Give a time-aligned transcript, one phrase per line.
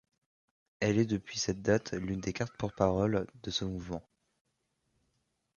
[0.79, 4.01] Elle est depuis cette date l'une des quatre porte-parole de ce mouvement.